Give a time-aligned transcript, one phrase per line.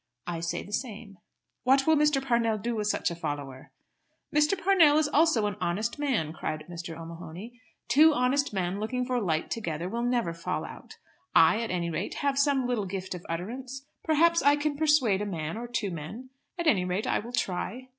[0.25, 1.19] I say the same."
[1.63, 2.25] "What will Mr.
[2.25, 3.69] Parnell do with such a follower?"
[4.33, 4.59] "Mr.
[4.59, 6.97] Parnell is also an honest man," cried Mr.
[6.99, 7.61] O'Mahony.
[7.87, 10.97] "Two honest men looking for light together will never fall out.
[11.35, 13.85] I at any rate have some little gift of utterance.
[14.03, 16.31] Perhaps I can persuade a man, or two men.
[16.57, 17.89] At any rate I will try."